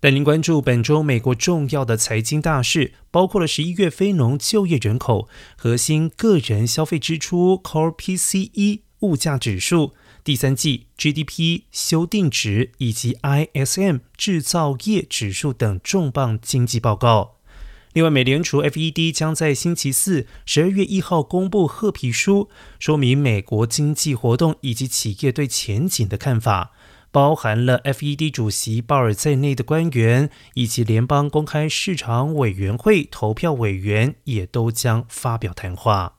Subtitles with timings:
[0.00, 17.34] 带您关注本周美国重要的财经大事，包括了十一月非农就业人口、核心个人消费支出 （Core PCE） 物价指数、第三季 GDP 修订值以及 ISM 制造业指数等重磅经济报告。
[17.92, 26.70] 另外，美联储 FED 将在星期四十二月一号公布褐皮书，说明美国经济活动以及企业对前景的看法。
[27.10, 36.17] 包含了 FED 主席鲍尔在内的官员，以及联邦公开市场委员会投票委员，也都将发表谈话。